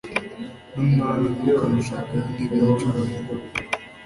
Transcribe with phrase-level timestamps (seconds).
[0.73, 3.31] n'umwami ntukamushakeho intebe y'icyubahiro